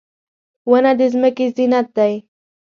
•ونه 0.69 0.91
د 0.99 1.01
ځمکې 1.13 1.45
زینت 1.55 1.87
دی. 1.97 2.13